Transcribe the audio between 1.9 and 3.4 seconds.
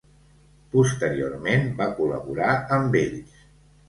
col·laborar amb ells.